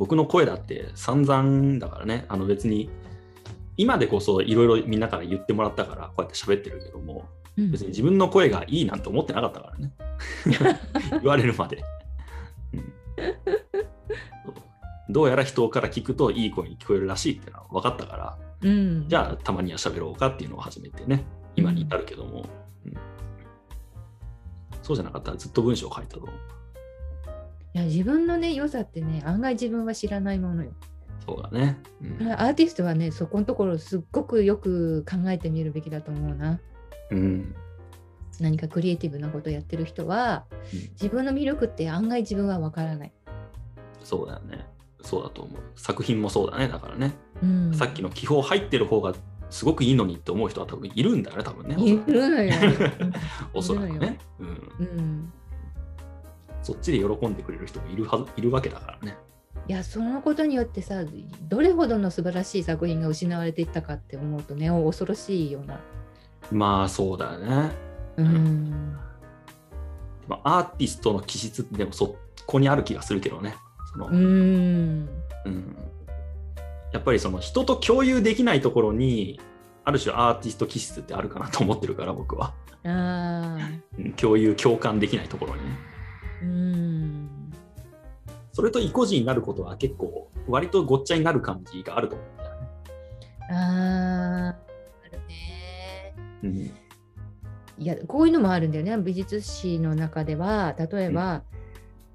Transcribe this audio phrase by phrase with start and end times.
[0.00, 2.88] 僕の声だって散々だからね、あの別に、
[3.76, 9.92] 今でこそいろいろみんなから言ってもらったから、こうやって喋ってるけども、うん別に自分の声がいいなんて思ってなかったからね。
[11.20, 11.84] 言われるまで。
[12.72, 12.92] うん
[15.10, 21.24] どうやら人から聞くといい声に聞こえるらしいっていうのは分かったから、うん、じゃあたまには喋ろうかっていうのを始めてね、
[21.56, 22.46] 今に至るけども、
[22.86, 22.94] うん
[24.82, 26.59] そうじゃなかったらずっと文章を書いたと思う。
[27.74, 30.72] いや自分のね良さってね案外自分は知らないものよ。
[31.26, 31.78] そうだね。
[32.20, 36.60] うんアーティストはねそこのところすっごくよく考えてみるべきだと思うな。
[37.10, 37.54] うん
[38.40, 43.12] 何かクリエイティブなことやってる人はうん自分の魅力って案外自分はわからない。
[44.02, 44.66] そうだよね。
[45.02, 45.60] そうだと思う。
[45.76, 46.68] 作品もそうだね。
[46.68, 49.14] だからね、うん、さっきの気泡入ってる方が
[49.50, 51.76] すごくいいのにって思う人は多分いるんだよね、多分ね。
[51.78, 52.52] いるのよ。
[53.52, 54.14] おそらくねよ。
[54.40, 54.46] うん。
[54.46, 55.32] うん、
[56.62, 59.16] そっちで喜んでくれる人もいるはずいるわけだからね。
[59.68, 61.04] いやそのことによってさ
[61.48, 65.80] どれほどの素晴らしい作品が失われていったかって思うとね恐ろしいような。
[66.50, 67.70] まあそうだよね。
[68.16, 68.96] うん
[70.28, 72.16] まあ、アーティストの気質でもそ
[72.46, 73.54] こにある気がするけどね。
[73.92, 75.08] そのうん
[75.44, 75.76] うん
[76.92, 79.40] やっぱりその人と共有できないところに
[79.84, 82.54] ある種アーティスト気質ってあるかなと思ってるから僕は。
[84.16, 85.76] 共有共感できないところにね。
[86.42, 87.28] うん。
[88.52, 92.66] それと意固地になることは結構割とごっちゃになる感じがあると思うんだよね。
[93.50, 96.14] あーあるね。
[96.42, 96.70] うん
[97.78, 98.96] いやこういうのもあるんだよね。
[98.98, 101.42] 美術史の中では例えば、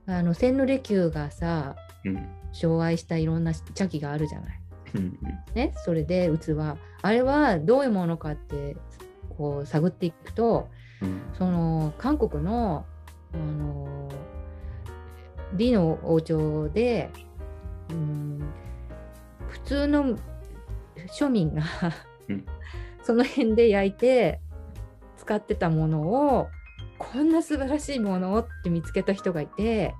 [0.05, 2.27] あの千利休がさうん。
[2.53, 4.61] 紹介したいろんな茶器があるじゃない。
[4.95, 5.19] うん。
[5.55, 6.55] ね、それで器。
[7.01, 8.77] あれはどういうものかって
[9.37, 10.69] こう探っていくと
[11.01, 11.21] うん。
[11.37, 12.85] その韓国の
[13.35, 14.09] あの
[15.57, 17.09] 李の王朝で、
[17.89, 18.39] うん、
[19.49, 20.17] 普通の
[21.17, 21.63] 庶民が、
[22.29, 22.45] うん。
[23.03, 24.39] その辺で焼いて
[25.17, 26.47] 使ってたものを
[26.97, 29.93] こんな素晴らしいものをって見つけた人がいて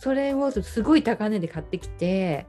[0.00, 2.46] それをすごい高値で買ってきて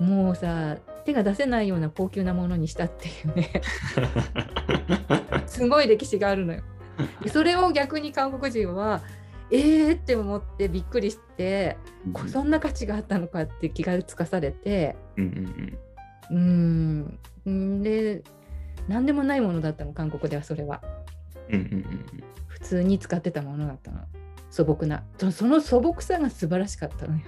[0.00, 3.62] もうさ手が出せないような高級なものにしたっていうね。
[5.46, 6.62] すごい歴史があるのよ。
[7.22, 9.02] で それを逆に韓国人は
[9.50, 11.76] えーって思ってびっくりして
[12.06, 12.12] うん。
[12.12, 14.96] こそんな価値があったのかって気がつかされて。
[15.16, 15.78] うん
[16.30, 17.08] うん
[17.44, 17.82] うーん。
[17.82, 18.22] で
[18.88, 20.82] 何でもないものだったの韓国ではそれは。
[21.50, 21.84] うんうんうん
[22.48, 24.00] 普通に使ってたものだったの。
[24.50, 25.04] 素朴な。
[25.18, 27.20] そその素朴さが素晴らしかったのよ。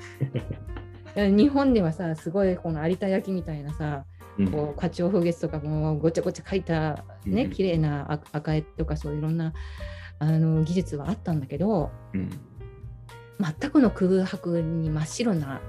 [1.37, 7.50] 日本ではさすごいこの有田焼みたいなさうんこう花鳥風月とかもごちゃごちゃ描いたねうん。
[7.50, 9.53] 綺麗な赤赤絵とかそういろんな
[10.21, 12.31] あの技術はあったんだけどうん。
[13.41, 15.60] 全くの空白に真っ白な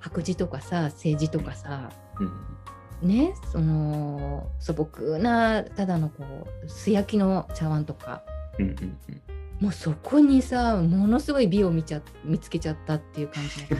[0.00, 3.08] 白磁とかさ政治とかさうん。
[3.08, 6.24] ねその素朴なただのこ
[6.64, 8.22] う素焼きの茶碗とか
[8.58, 8.96] うんうんうん。
[9.60, 13.74] もうそこにさものすごい美を見ちゃ見つけちゃったっていう感じ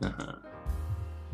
[0.00, 0.10] うん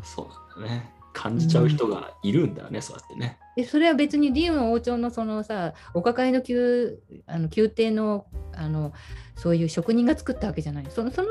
[0.03, 0.27] そう
[0.61, 0.93] ね。
[1.13, 3.37] 感じちゃう人がいるんだよね、そうやってね。
[3.57, 6.93] でそれは別にリウの王朝のそのさお抱えの宮
[7.27, 8.93] あの宮廷のあの
[9.35, 11.29] そういう職人が作ったわけじゃないそのその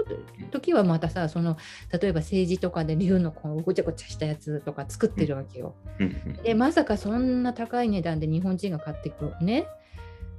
[0.52, 1.58] 時はまたさその
[1.92, 5.76] 例えば政治とかで竜のこうごちゃごちゃしたやつとか作ってるわけよ。
[6.00, 9.66] うんうんでまさかそんな高い値段で日本人が買っていくね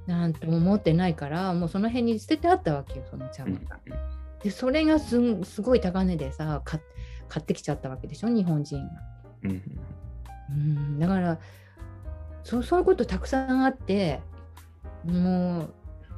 [0.05, 3.79] なんとも思ってないからもうその辺に捨ててあったわけよその茶うん碗が。
[4.43, 5.19] でそれがす
[5.61, 6.79] ごい高値でさ買
[7.31, 8.91] 買ってきちゃったわけでしょ日本人が。
[9.43, 9.61] うんうん
[10.49, 11.39] うんだから
[12.43, 14.19] そうそういうことたくさんあって
[15.05, 15.73] もう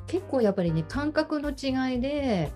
[0.08, 2.52] 結構やっぱりね感覚の違いで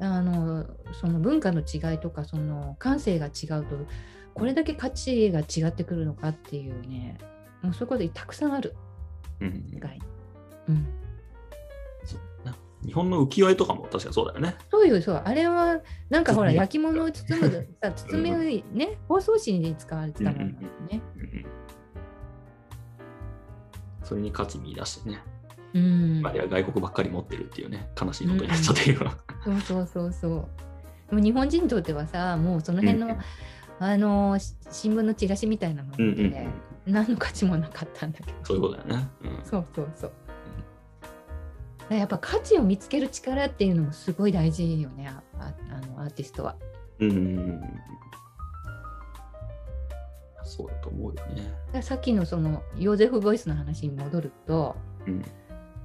[0.00, 0.64] あの
[0.98, 3.76] その文化の違いとかその感性が違うと
[4.32, 7.18] これだけ価値が違ってくるのかっていうね
[7.60, 8.74] もうそういうことたくさんある
[10.68, 10.74] うん。
[10.74, 10.86] うん
[12.84, 14.56] 日本の浮世絵とかも確かそうだよね。
[14.70, 21.02] そういうそうあれはなんかほら焼き物を包むさ包みね包装紙に使われてたもんだよね。
[21.16, 21.46] うんうん
[24.02, 25.22] それに価値見出してね、
[25.72, 29.12] うんあるいは外国ばっかり持ってるっていうね、悲しいことになっちゃってるよ。
[29.44, 30.48] そうそうそうそう。
[31.10, 33.16] でも日本人にとってはさ、もうその辺の、うん
[33.82, 36.48] あのし新聞のチラシみたいなもうんうんので、
[36.86, 38.38] 何の価値もなかったんだけど。
[38.42, 39.08] そういうことだよね。
[39.22, 40.12] うんそうそうそう。
[41.96, 46.56] やっぱ価値を見つける力っていうのもすごい大事よね、あああのアーティストは。
[46.98, 47.60] うん
[50.44, 51.26] そうだと思うよ
[51.72, 51.82] ね。
[51.82, 54.76] さっきのそのヨーゼフ・ボイスの話に戻ると、
[55.06, 55.24] うん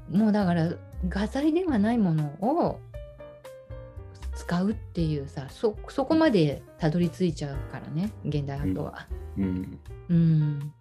[0.09, 0.71] もうだから
[1.09, 2.79] 画材ではないものを
[4.35, 9.07] 使うっていうさそそこまでたどり着いちゃうからね現代アートは。
[9.37, 9.79] うん。
[10.09, 10.73] うん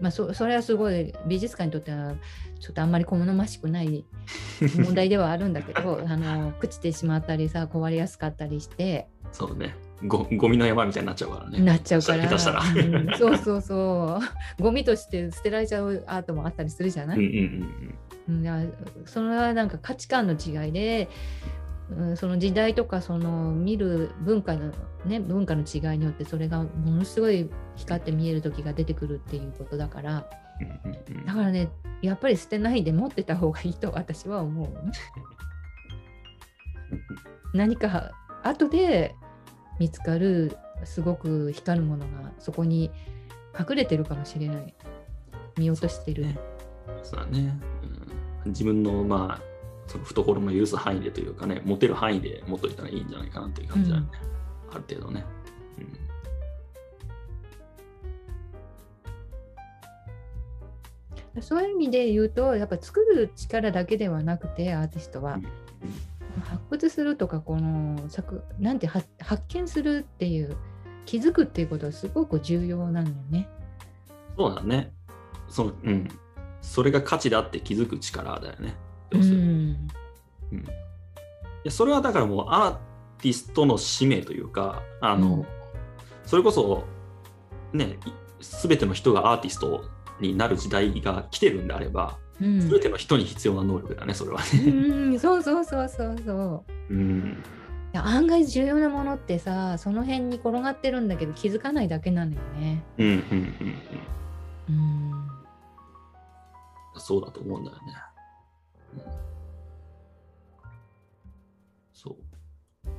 [0.00, 2.14] まあ、そそれはすごい美術館にとっては
[2.60, 4.04] ちょっとあんまり好ましくない
[4.76, 9.08] 問題ではあるんだけどあの朽ちてしまったりさ壊れやすかったりして。
[9.32, 9.74] そうね。
[10.06, 11.60] ごゴミの山みたいになっちゃうからね。
[11.60, 12.24] なっちゃうから。
[12.24, 12.60] 下手したら。
[12.60, 13.18] うん。
[13.18, 14.20] そうそうそ
[14.58, 14.62] う。
[14.62, 18.34] ゴミとして捨てられちゃうアートもあったりするじゃない、うんうん。
[18.36, 18.64] うん、だから
[19.06, 21.08] それはなんか価値観の違いで、
[21.90, 24.72] うん、その時代とかその見る文化の
[25.04, 30.28] ね文化の違いによってそれがものすごい光って見える時が出てくるっていうことだから
[31.26, 31.68] だからね
[32.02, 34.92] やっぱり捨てないで持ってた方がいいと私は思うね。
[37.54, 38.10] 何か
[38.42, 39.14] 後で
[39.78, 42.90] 見つかるすごく光るものがそこに
[43.58, 44.74] 隠れてるかもしれない
[45.56, 46.26] 見落としてる。
[47.02, 47.58] そうだね、
[48.44, 48.50] うん。
[48.50, 49.55] 自分のまあ
[49.86, 54.08] その懐の許す範囲でというかね、持てる範囲で持っといたらいいんじゃないかなっていう感じだよね。
[54.72, 55.24] ある程度ね。
[55.78, 56.06] うん
[61.42, 65.46] そういう意味で言うとやっぱ作る力だけではなくてアーティストはうん
[66.40, 70.56] 発掘するとかこの作なんて発発見するっていう
[71.04, 73.48] 気づくっていうことはすごく重要なんだよね。
[74.36, 74.92] そうだね。
[75.48, 76.08] そのうん。
[76.60, 78.74] それが価値だって気づく力だよね。
[79.10, 79.88] う要するにん。
[80.52, 80.58] うん。
[80.58, 80.62] い
[81.64, 82.76] やそれはだからもうアー
[83.22, 85.46] ティストの使命というかあの、うん。
[86.24, 86.84] それこそ
[87.72, 88.10] ねい
[88.40, 89.84] 全ての人がアーティスト
[90.20, 92.60] になる時代が来てるんであれば、うん。
[92.60, 95.16] 全ての人に必要な能力だねそれはうね。
[95.16, 95.18] ん。
[95.18, 96.94] そうそうそうそうそう。
[96.94, 97.42] うん。
[97.94, 102.82] いや案外重要なものってさその辺に転がってるんだけど気づかないだけなんだよね。
[102.98, 103.24] うんうんうん
[104.68, 104.74] うん。
[104.74, 105.28] うん。
[106.98, 107.82] そうだと思うんだよね。
[108.96, 109.02] うん
[111.92, 112.16] そう。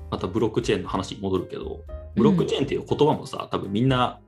[0.10, 1.84] またブロックチェーンの話に戻るけど
[2.16, 4.20] ブロックチェーンっていう言葉もさ、多分みんな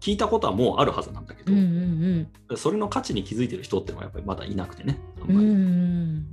[0.00, 4.98] 聞いたことはもうあるはずなんだけど、うんうんそれの価値に気づいてる人ってのはやっぱりまだいなくてね。
[5.22, 6.26] あんうんうまりん。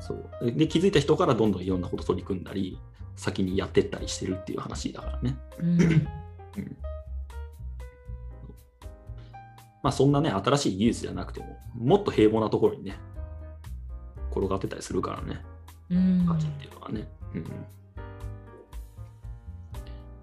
[0.00, 0.52] そう。
[0.52, 2.78] で気づいた人からどんどんいろんなこと取り組んだり
[3.16, 5.36] 先にやってったりしてるっていう話だからね。
[5.58, 6.06] うんうん。
[9.82, 12.98] まあそんなね新しい技術じゃなくてももっと平凡なところにね
[14.36, 15.40] 転がってたりするからね。
[15.90, 16.26] うん。
[16.26, 17.08] 価値っていうのはね。
[17.34, 17.44] うん。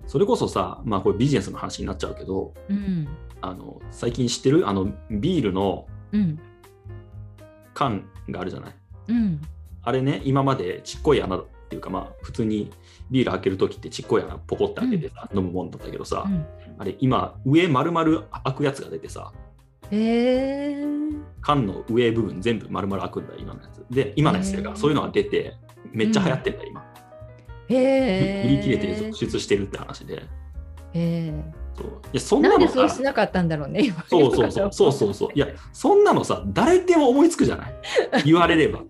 [0.07, 3.07] それこそさ、まあこれビジネスの話になっちゃうけど、うん。
[3.41, 4.67] あの最近知ってる？
[4.67, 6.39] あのビールのうん。
[7.73, 8.75] 缶があるじゃない？
[9.07, 9.41] うん。
[9.81, 12.71] あれね、今までちっこい穴っていうか、まあ、普通に
[13.09, 16.45] ビール開けるときってちっこい穴ポコって開けてさ、飲むもんだったけどさ、うん。
[16.77, 19.33] あれ今、上丸々開くやつが出てさ、
[19.95, 20.85] へえ
[21.41, 23.85] 缶の上部分全部丸々開くんだ、今のやつ。
[23.93, 25.55] で、今のやつがそういうのが出て、
[25.91, 26.85] めっちゃ流行ってんだ、今。
[27.69, 30.15] へえ売り切れて続出してるって話で。
[30.15, 30.21] へ
[30.93, 31.33] え
[31.75, 31.87] そう。
[31.87, 34.73] いやそんななんのそうしなかったんだろうね今そうそうそう。
[34.73, 35.29] そうそうそう。
[35.33, 37.73] いやそんなのさ誰でも思いつくじゃない？
[38.25, 38.81] 言われれば。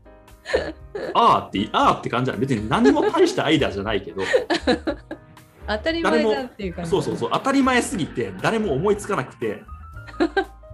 [1.15, 2.41] あーってあーって感じじゃない。
[2.41, 4.21] 別に何も大したアイデアじゃないけど。
[5.65, 6.91] 当たり前だっていう感じ。
[6.91, 7.29] そうそうそう。
[7.31, 9.63] 当たり前すぎて誰も思いつかなくて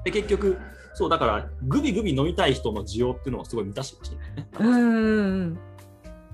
[0.03, 0.57] で結局
[0.93, 4.49] そうだからグビグビ飲みたい人の需要っていうのをすごい満たしてほしいね。
[4.59, 5.59] うんうん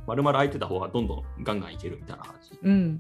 [0.07, 2.51] 丸々空いてた方がどんどんガンガンいけるみたいな話。
[2.61, 2.71] うん。
[2.71, 2.99] うん、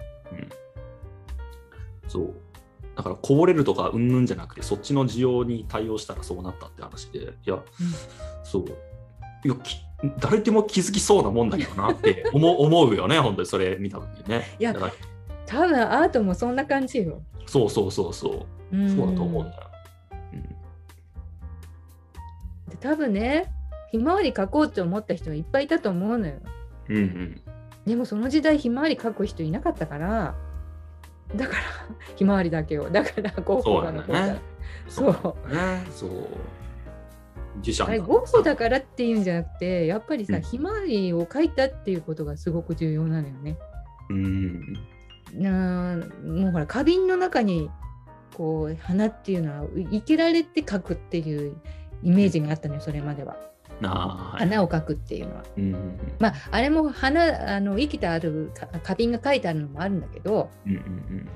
[2.07, 2.33] そう。
[2.95, 7.19] だからこぼれるとかうんぬんじゃなくてそっちの需要に対応したらそうなったって話で。
[7.19, 7.63] いや、
[8.43, 8.65] そう。
[9.43, 9.79] いやき
[10.19, 14.55] 誰でも気づきそうなもんだけどなって 思う思うよね本当にそれ見た時にね。
[14.59, 14.93] いやだから。
[15.45, 17.21] 多分アートもそんな感じよ。
[17.45, 18.75] そうそうそうそう。
[18.75, 18.95] うん。
[18.95, 19.63] そうだと思うんだよ。
[20.33, 20.55] うん
[22.69, 23.51] で多分ね
[23.91, 26.33] ひまわり描こうと思った人がいっぱいいたと思うのよ。
[26.89, 27.41] うんうん
[27.85, 30.35] でもその時代ひまわり描く人いなかったから
[31.35, 31.61] だから
[32.17, 34.35] ひまわりだけをだからゴッホが残った
[34.87, 35.83] そうね。
[35.91, 36.09] そう
[37.87, 43.57] あれだゴッホだからっていうんじゃなくてやっぱりさ、うんひまわりを描いたっていうことがすごく重要なのよね。
[44.09, 44.73] うん。
[45.33, 47.69] なもうほら花瓶の中に
[48.35, 51.55] こう花っていうのは生けられて描くっていう
[52.05, 53.35] イメージがあったのよそれまでは。
[53.81, 54.39] なあ、はい。
[54.47, 55.43] 花を描くっていうのは。
[55.57, 61.29] うんまああれも花あの生きてあるか花瓶が描いてあるのもあるんだけどうんうん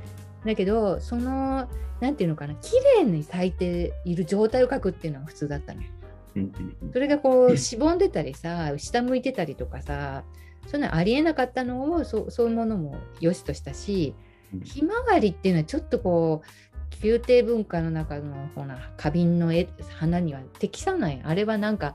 [0.45, 1.67] だけどその
[1.99, 5.87] なんていうのかな綺麗に咲いている状態を描くっていうのが普通だったのよ。
[6.35, 10.23] うんうんうんそれがこうしぼんでたりさ下向いてたりとかさ
[10.67, 14.13] そういうのありえなかったのをそそういうものも良しとしたし
[14.53, 16.68] うんひまわりっていうのはちょっとこう
[17.01, 21.93] 宮廷文化の中のほな花瓶の絵花には適さないあれはなんか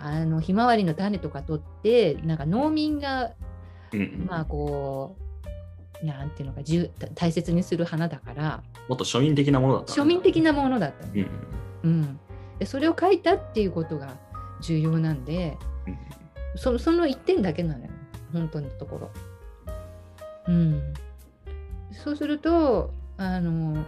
[0.00, 3.32] あのひまわりの種とか取ってなんか農民が
[3.92, 5.16] うんうんまあこ
[6.02, 6.60] うなんていうのか
[7.14, 11.26] 大切にする花だからもっと庶民的なものだった庶民的なものだった、うん
[11.84, 12.20] うん、
[12.58, 14.16] でそれを書いたっていうことが
[14.60, 15.56] 重要なんで
[15.86, 15.98] うん
[16.56, 17.90] そその一点だけなのよ
[18.32, 19.10] 本当のところ。
[20.48, 20.94] うん、
[21.92, 23.84] そうするとあの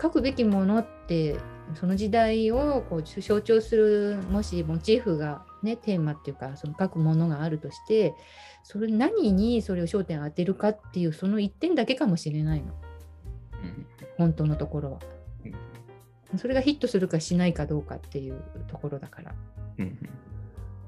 [0.00, 1.36] 書くべきものって
[1.74, 8.14] その時代をこう象徴するもしモチーフが、ね、テーマっていうかその書くものがあるとして
[8.64, 12.72] それ何にそれを焦点を当てるかっていうその一点だけかもしれないの
[13.62, 14.98] うん本当のところは。
[15.44, 15.54] うん
[16.36, 19.34] それがヒットするかしないかどうかっていうところだから。
[19.78, 19.98] うん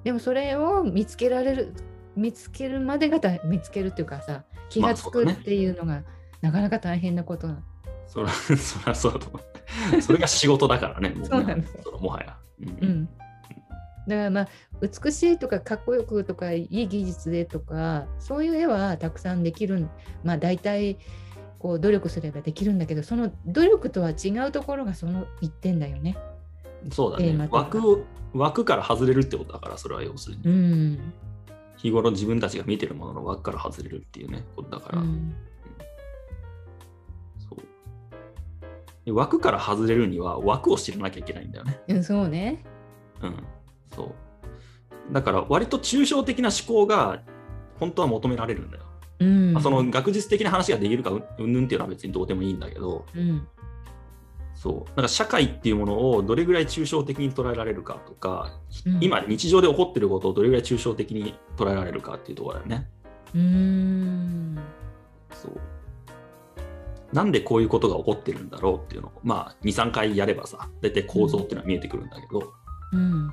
[0.04, 1.74] でもそれを見つけられる
[2.16, 6.02] 見つけるまでが見つけるっていうかさ気がつくっていうのが、
[6.40, 7.62] なかなか大変なことなの。
[8.12, 9.40] そりゃ そそうだと思
[9.98, 10.02] う。
[10.02, 12.36] それが仕事だからね、もそうなんですよそのもはや。
[12.60, 13.16] うんうん、だか
[14.06, 14.48] らまあ
[14.82, 19.88] 美しいとかかっこよくとかいい技術でとかそういう絵はたくさんできる
[20.22, 20.98] まあ大体
[21.58, 26.18] こう努力すればできるんだけどその努力とは違うところがその一点だよね。
[26.90, 28.00] そうだね枠を
[28.34, 30.42] 枠から外れるってことだから、それは要するに。
[30.44, 31.12] うん
[31.76, 35.02] 日頃自分たちが見てるものの枠から外れるっていうね、ことだから。
[35.02, 35.34] うん
[39.06, 41.80] 枠から外れるには枠を知らなきゃいけないんだよね。
[41.88, 42.64] うん、そうね。
[43.20, 43.44] うん。
[43.94, 45.12] そう。
[45.12, 47.22] だから割と抽象的な思考が
[47.80, 48.84] 本当は求められるんだよ。
[49.18, 53.46] うんまあ、その学術的な話ができるかうんうんぬんっていうのは別にどうでもいいんだけど、うん
[54.54, 54.90] そう。
[54.96, 62.88] なんか社会っていうものをどれぐらい抽象的に捉えられるかとか、うん今日常で起こってることをどれぐらい抽象的に捉えられるかっていうところだよね。
[63.34, 64.58] うーん
[65.32, 65.60] そう。
[67.12, 72.52] なんでこういうことが起こってるんだろうっていうのを、まあ、2、3回やればさ、大体構造っていうのは見えてくるんだけど、
[72.92, 73.32] うん。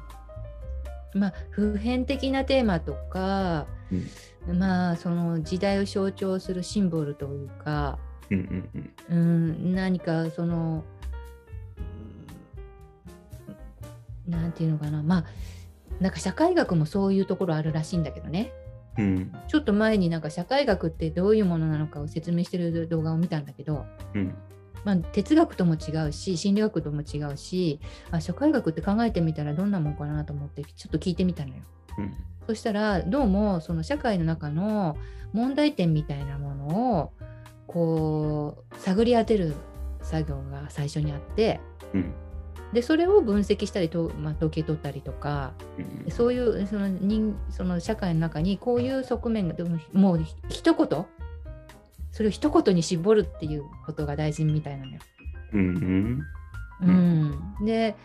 [1.13, 3.65] まあ普遍的なテーマとか、
[4.47, 7.97] まあその時代を象徴するシンボルというか、
[8.29, 9.17] うんうんうん。
[9.17, 9.21] う
[9.71, 10.83] ん、何かその、
[14.27, 15.01] うんなんていうのかな。
[15.01, 15.25] まあ
[15.99, 18.53] なんか社会学もそういうところあるらしいんだけどね
[18.99, 19.31] うん。
[19.47, 24.35] ちょっと前になんか社会学ってどういうものなのかを説明してる動画を見たんだけど、うん。
[24.83, 31.55] まあ、哲学とも違うし心理学とも違うしあ社会学って考えてみたらどんなもんかなと思ってちょっと聞いてみたのよ。
[31.97, 32.13] うん。
[32.47, 34.97] そしたらどうもその社会の中の
[35.33, 37.13] 問題点みたいなものを
[37.67, 39.55] こう探り当てる
[40.01, 41.59] 作業が最初にあって
[41.93, 42.13] うん
[42.73, 45.53] でそれを分析したりと、まあ、統計取ったりとか
[46.05, 51.05] うんそういうその人その社会の中にこういう側面がでももう一言
[52.11, 54.99] それを一言に絞るっていうことが大事みたいなのよ。
[55.53, 56.21] うん
[56.81, 57.95] ううん、で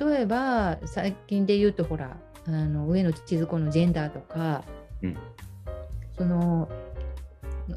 [0.00, 4.64] 例えば最近で言うとほらあの上野千鶴子のジェンダーとか
[5.02, 5.16] うん。
[6.16, 6.68] その、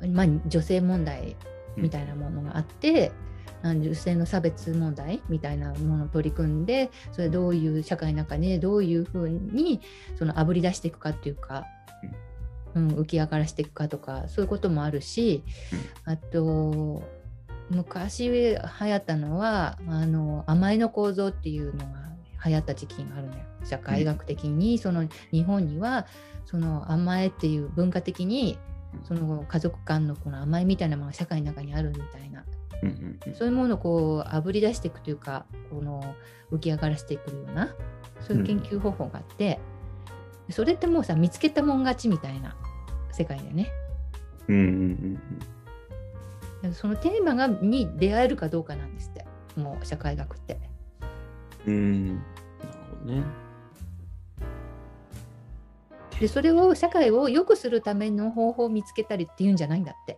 [0.09, 1.35] まあ、女性問題
[1.75, 3.11] みたいなものがあって、
[3.63, 9.81] 女性の差別問題みたいなものを取り組んでそれどういう社会の中でどういうふうに
[10.17, 11.65] そのあぶり出していくかっていうか、
[12.75, 15.43] うん、浮き上がらしていくかとかそういうこともあるし、
[16.03, 17.03] あと
[17.69, 22.05] 昔流行ったのはあの甘えの構造っていうのが
[22.45, 26.05] 流行った時期があるのよ社会学的にその日本には
[26.45, 28.59] その甘えっていう文化的に
[29.03, 32.45] その家族間のこの甘えみたいなものが社会の中にあるみたいな
[32.81, 36.15] うんうんうんそういうものをこうあぶり出していくというかこの
[36.51, 37.73] 浮き上がらせていくような
[38.21, 39.59] そういう研究方法があって、
[40.49, 42.55] それってもうさ見つけたもん勝ちみたいな
[43.11, 43.71] 世界だよね。
[44.47, 44.57] うん
[46.63, 50.59] うんそのテーマがに出会えるかどうかなんですってもう社会学って。
[51.67, 52.25] うんうんなる
[52.99, 53.23] ほどね。
[56.19, 60.17] でそれを社会を良くするための方法を見つけたりっていうんじゃないんだって。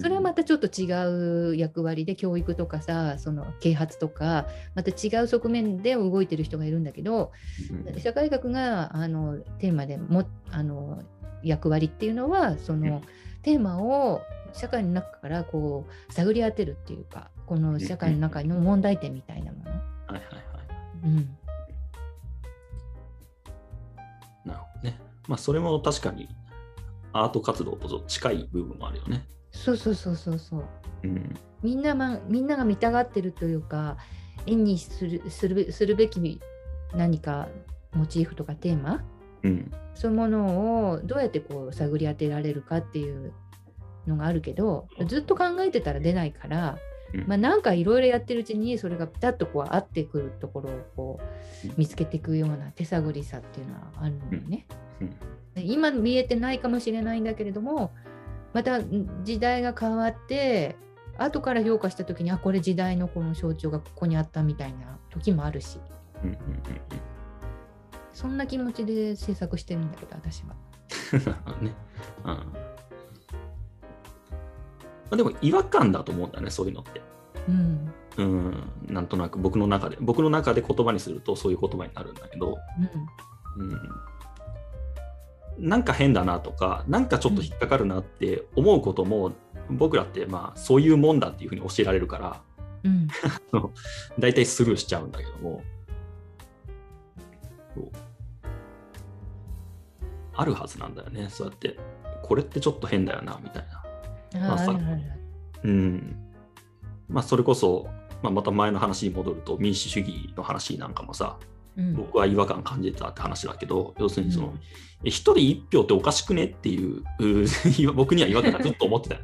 [0.00, 7.30] それはまたちょっと違う役割で教育とかさその啓発とかまた違う側面で動いてる人がいるんだけど
[7.86, 11.02] うん社会学があのテーマでもあの
[11.42, 13.02] 役割っていうのはその、うん
[13.42, 14.20] テーマを
[14.52, 19.70] 社会の中からこう探り当てるっていうかこの社会の中の問題点みたいなもの。
[19.70, 19.80] はい
[20.12, 20.24] はいはい。
[21.04, 21.38] うん
[24.44, 25.00] なるほどね。
[25.26, 26.28] まあそれも確かに
[27.22, 29.26] アート活動と近い部分もあるよね。
[29.50, 30.64] そうそうそうそうそう。
[31.04, 33.96] うんみんな、ま、みんなが見たがってるというか
[34.46, 36.40] 絵にするするべするべき
[36.94, 37.48] 何か
[37.92, 39.02] モチーフとかテーマ？
[39.42, 43.32] うんそういうものをどうやってこう探り当てられるかっていう
[44.06, 46.78] のがあるけどずっと考えてたら出ないから
[47.14, 47.24] うん。
[47.26, 51.20] まあ、なんかいろいろやってるうちにそれがピタッとこう合ってくるところをこ
[51.66, 54.30] う見つけていくような手探りさっていうのはあるん。
[54.30, 54.66] だよね。
[55.56, 57.92] 今見えてないかもしれないんだけれども
[58.52, 60.76] またん時代が変わって
[61.16, 65.80] 後から評価した時にあこれ時代のこの象徴がここにあったみたいな時もあるし。
[66.22, 66.38] うんうんうん
[68.18, 70.56] そんな気持ちで制作してるんだけど私は。
[71.60, 71.72] うんね。
[72.24, 72.52] うん
[75.10, 77.00] まあ、でも違和感だと思うんだよねそういうのって。
[77.48, 77.92] うん。
[78.18, 82.58] うん、なんとなく僕の中で僕の中で言葉にするとそういう言葉になるんだけど、
[83.56, 83.70] うん。
[83.70, 83.80] うん、
[85.58, 89.32] なんか変だなとかなんかちょっと引っかかるなって思うことも、
[89.70, 92.40] 僕らってまあそういうもんだっていうふうに教えられるから。
[92.84, 93.08] うん。
[94.18, 95.62] 大体スルーしちゃうんだけども。
[100.34, 101.76] あるはずなんだよねそうやって。
[102.22, 103.82] これってちょっと変だよなみたいな。
[104.34, 104.78] あまあさ
[105.64, 106.16] うん。
[107.08, 107.88] まあ、それこそ、
[108.22, 111.38] まあ、また前の話に戻ると民主主義の話なんかもさ
[111.76, 111.94] うん。
[111.94, 114.60] 僕は違和感感じてたって話だけど要するにその、うん。
[115.04, 117.46] え一人一票っておかしくねっていうう
[117.94, 119.20] 僕には違和感がずっと思ってたよ。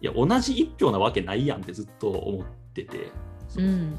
[0.00, 3.10] いや同じ一票なわけないやんってずっと思ってて
[3.56, 3.96] うん。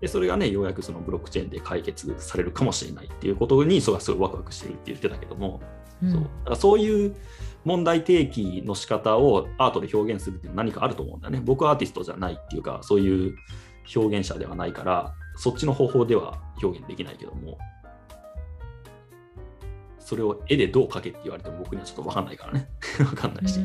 [0.00, 5.60] でそれがねようやくそのブロックチェーンで解決されるかもしれないっていうことにそれはすごいワクワクしてるって言ってたけども、
[6.02, 6.12] うん。
[6.12, 6.20] そう。
[6.22, 7.16] だからそういう
[7.64, 11.40] 問題提起の仕方をアートで表現するっていうのは何かあると思うんだよね。
[11.44, 13.36] 僕はアーティストじゃないっていうか、そういう
[13.94, 17.58] 表現者ではないから、そっちの方法では表現できないけども、
[19.98, 22.70] それを絵でどう描けって言われても僕にはちょっと分かんないからね。
[22.96, 23.60] 分かんないし、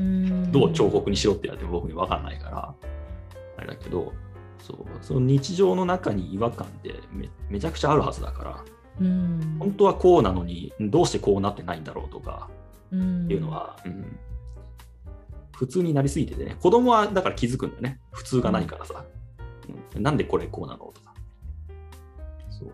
[0.51, 2.75] どう彫刻にしろって言われても僕に分かんないから、
[3.57, 4.11] あれだけど、
[4.59, 4.77] そう。
[5.01, 8.65] その日常の中に違和感ってめめちゃくちゃあるはずだから、
[9.01, 12.49] うん本当はこうなのにどうしてこうなってないんだろうとか、
[12.91, 14.19] うんっていうのは、うん
[15.55, 19.05] 普通になりすぎててね、子供はだから気づくんだよね、普通がないからさ。
[19.95, 21.13] うんなんでこれこうなのとか。
[22.49, 22.71] そう。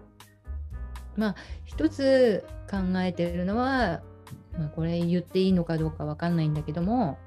[1.65, 4.01] 一つ考えてるのは、
[4.57, 7.17] まあ、これ言っていいのかどうかわかんないんだけども、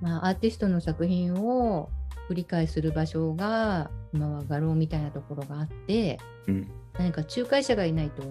[0.00, 1.90] まあ、アーティストの作品を
[2.28, 6.70] 繰り返する場所が今は画廊みたいなところがあってうん。
[6.98, 8.22] 何か仲介者がいないと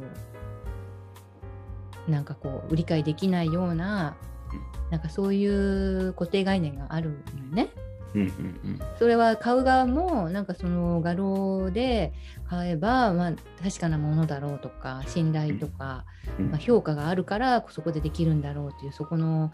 [2.08, 4.18] なんかこう売り買いできないような
[4.52, 7.70] うんなんかそういう固定概念があるのよね。
[8.16, 12.14] うんうんそれは買う側もなんかその画廊で
[12.48, 16.06] 買えば、まあ、確かなものだろうとか信頼とか、
[16.40, 16.50] うん。
[16.50, 19.52] まあ、評価があるからそこでできるんだろうというそこの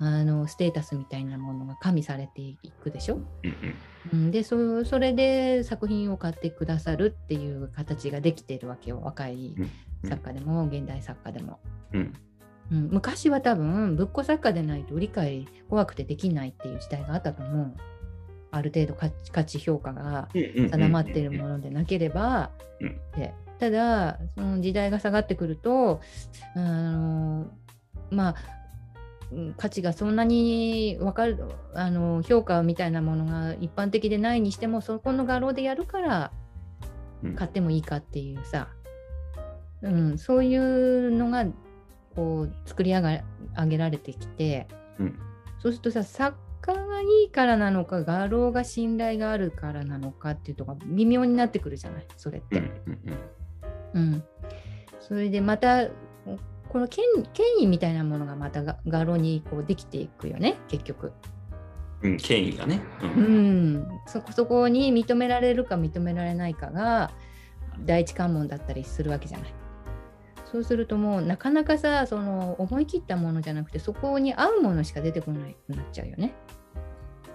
[0.00, 3.20] あのステータスみたいなものが加味されていくでしょ？
[3.42, 3.74] うん
[4.12, 9.00] うん、でそそれで作品を買ってくださるっていう形ができているわけよ。
[9.02, 9.70] 若いうん
[10.08, 11.58] 作家でも現代作家でも。
[11.92, 12.14] うん。
[12.70, 17.74] うん、昔は多分ぶっこ作家でないと売り買い怖くてできないっていう時代があったと思う。
[18.50, 23.00] ある程度価値価値評価がうん定まっているものでなければ、うん。
[23.16, 26.00] でただその時代が下がってくると
[26.54, 27.46] あの
[28.10, 28.34] まあ
[29.32, 31.38] うん価値がそんなに分かる
[31.74, 36.32] あの評価みたいなものが一般的でないにしてもそこの画廊でやるから
[37.22, 37.34] うん。
[37.34, 38.68] 買ってもいいかっていうさ、
[39.82, 41.44] うん、そういうのが
[42.14, 43.22] こう作り上
[43.66, 45.18] げられてきてうん。
[45.60, 46.47] そうするとさ作家
[46.98, 52.06] がいいからなのか画廊が信頼があるからなのかっていうとこが微妙になってくるじゃない？
[52.16, 52.62] それって。
[53.94, 54.24] うん
[55.00, 55.86] それでまた
[56.68, 61.12] この権権威みたいなものがまたが画廊にこうできていくよね結局。
[62.02, 62.80] うん権威がね。
[63.02, 67.10] ううんん、そこそこに認められるか認められないかが
[67.84, 69.54] 第一関門だったりするわけじゃない。
[70.44, 76.34] そうするともうなかなかさその思い切ったものじゃなくてそこに合うものしか出てこなくなっちゃうよね。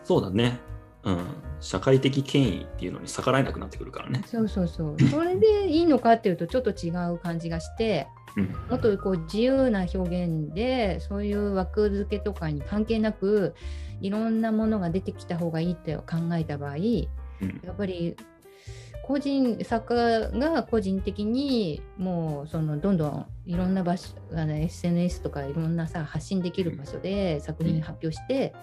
[0.03, 0.59] そうだね。
[1.03, 1.25] うん。
[1.59, 4.23] 社会的権威っていうのに逆らえなくなってくるからね。
[4.25, 5.01] そうそうそう。
[5.09, 13.55] それでいいのかっていうとちょっと違う感じがしてうんもっとこう自由な表現でそういう枠付けとかに関係なく
[14.01, 17.07] いろんなものが出てきた方がいいって考えた場合や
[17.41, 18.15] うんっぱり
[19.05, 28.53] 個人作家が個人的にもうそのどんどんいろんな場所あの SNS とかいろんなさ発信できる場所で作品発表して、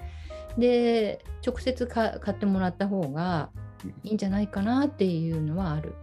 [0.59, 3.51] で直接か買ってもらった方が
[4.03, 5.95] いいんじゃないかなっていうのはある。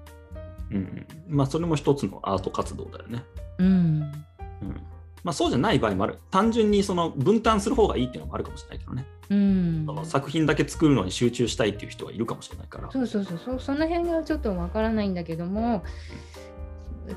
[0.72, 3.24] うんうんまあそれも一つのアート活動だよね。
[3.60, 4.88] うんうん
[5.24, 6.20] まあ、そうじゃない場合もある。
[6.32, 9.06] 単純にその分担する方がいいっていうのもあるかもしれないけどね。
[9.30, 12.90] うんその作品だけ作るのに集中したいっていう人がいるかもしれないから。
[12.92, 15.84] そうそうそうそうその辺がちょっとわからないんだけども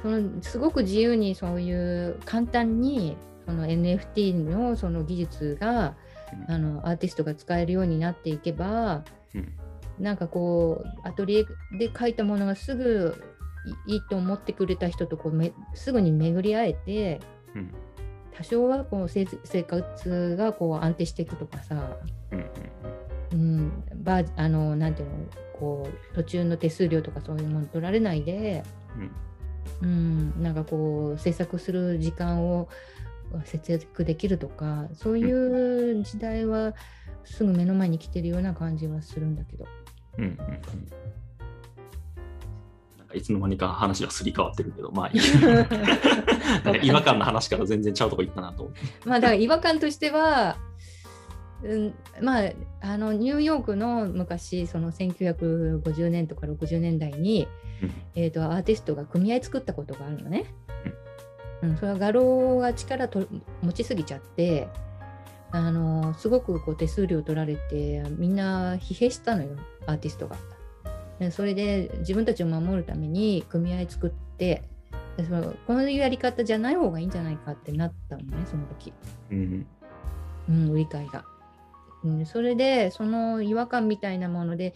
[0.03, 3.17] そのすごく自由にそういう簡単に
[3.47, 5.95] その NFT のその技術が
[6.49, 9.53] あのアーティストが使えるようになっていけば、うん。
[9.99, 11.45] なんかこうアトリエ
[11.79, 13.23] で描いたものがすぐ
[13.87, 17.21] いいいと思ってくれた人とこうめすぐに巡り会えて
[17.55, 17.75] うん。
[18.35, 21.99] 多少はこう生生活がこう安定していくとかさ、
[22.33, 22.51] うん。
[23.33, 25.15] うん、バーあのなんていうの
[25.59, 28.65] こう途中の手数料とかそういうもの取られないで、
[28.97, 29.11] うん。
[29.83, 32.69] うん、なんかこう制作する時間を
[33.45, 36.75] 節約できるとかそういう時代は
[37.25, 39.67] すぐ目の前に来てるような感じはするんだけど。
[40.19, 40.37] うんうんうん
[42.99, 45.19] なんかいつの間にか話がすり替わってるけど、まあいい
[46.87, 48.71] 違和感の話から全然ちゃうとこ行ったなと。
[49.07, 50.59] まあだから違和感としては、
[51.63, 57.49] うん、まああのニューヨークの昔その1950年とか60年代に、
[57.83, 60.45] うんえー、とアーティストが組合作ったことがあるのね。
[61.63, 63.27] うん、それは画廊が力と
[63.63, 64.69] 持ちすぎちゃって
[65.53, 70.37] あのすごくこう手数料取られてみんな疲弊したのよアーティストが。
[71.19, 74.63] でそれで自分たちを守るために組合作って
[75.17, 78.93] でそのこういうやり方じゃない方がいいんじゃないかってなったのねその時。
[79.31, 79.67] うん
[80.49, 81.25] うん、売り買いが。
[82.05, 84.75] うん、それでその違和感みたいなもので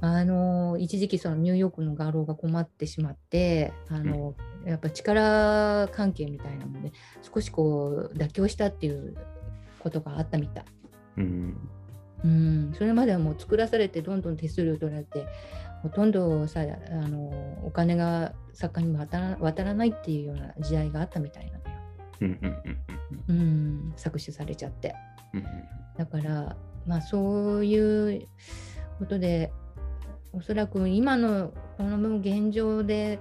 [0.00, 4.34] あの一時期そのニューヨークの画廊が困ってしまってあの、
[4.66, 9.16] やっぱ力関係みたいなので少しこう妥協したっていう
[9.78, 10.64] ことがあったみたい。
[11.18, 11.68] うん
[12.24, 15.26] うん、それまではもう作らされてどんどん手数料取られて
[15.82, 21.76] ほとんどさあのお金が作家にも渡ら渡らないっていうような時代があったみたいなのよ。
[22.22, 22.78] うんうん
[23.28, 23.42] うんう
[23.90, 24.94] ん、搾取されちゃって。
[25.34, 25.44] うん
[25.96, 26.56] だから、
[26.86, 28.28] まあ、そういう
[28.98, 29.52] ことで
[30.32, 33.20] おそらく今のこの現状で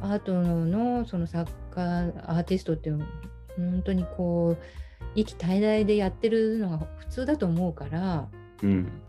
[0.00, 3.00] アートのその作家アーティストっていう
[3.56, 4.62] 本当にこう
[5.14, 8.28] 息絶え絶えでやってるのが普通だと思うから
[8.62, 9.02] うん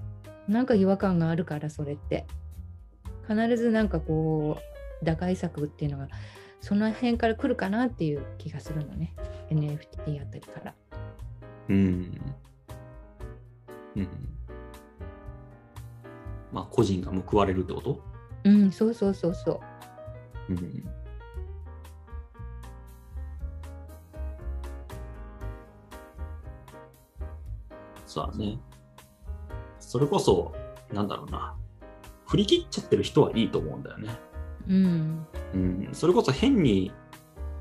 [0.47, 2.25] なんか違和感があるからそれって。
[3.29, 4.57] 必ずなんかこ
[5.01, 6.07] う打開策っていうのが
[6.61, 9.13] その辺から来るかなっていう気がするのね。
[9.51, 10.73] NFT あたりから。
[11.69, 12.21] うん。
[13.95, 14.07] うん
[16.51, 18.01] まあ個人が報われるってこと？
[18.43, 19.61] うん、そうそうそうそ
[20.49, 20.53] う。
[20.53, 20.89] うん
[28.05, 28.57] そうだね。
[29.79, 30.51] それこそ、
[30.91, 31.55] なんだろうな。
[32.25, 34.09] 振り切っちゃってる人はいいと思うんだよね。
[34.67, 36.91] うんうん、それこそ変に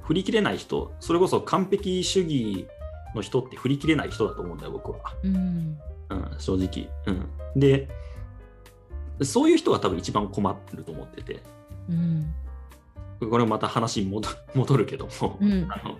[0.02, 2.66] 振り切れない人、それこそ完璧主義
[3.14, 4.98] の人って振り切れない人だと思うんだよ、僕は。
[5.22, 5.78] うん
[6.10, 6.90] うん、正直。
[7.06, 7.60] うん。
[7.60, 7.88] で、
[9.22, 11.42] そういう人が多分一番困ってると思ってて、
[11.88, 12.34] うん
[13.20, 15.66] これまた話に戻 戻るけども、うん。
[15.70, 15.98] あの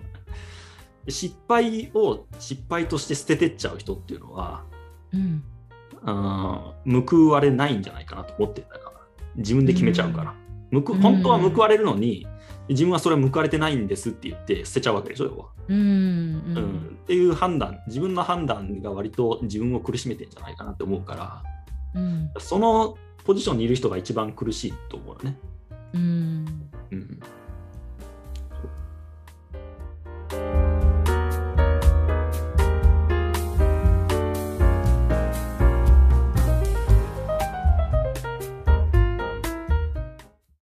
[1.07, 4.63] 失敗を失敗として捨ててっちゃう人っていうのは、
[5.11, 5.43] うん。
[7.05, 8.91] 報われないんじゃないかなと思ってんだから。
[9.35, 10.35] 自分で決めちゃうから、
[10.81, 11.01] 報うん。
[11.01, 12.25] 本当は報われるのに
[12.69, 16.99] 自分はそれは報われてないんですって言って捨てちゃうわけでしょ要は、うんううんん。
[17.03, 21.43] っていう判断自分の判断が割と自分を苦しめてんじゃないかなって思うから。
[21.95, 22.29] うん。
[22.37, 25.37] そのポジションにいる人が一番苦しいと思うよね。
[25.93, 26.69] うん。
[26.91, 27.19] うん